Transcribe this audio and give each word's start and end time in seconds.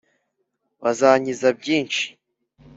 Bizankiza 0.81 1.47
byinshi 1.59 2.03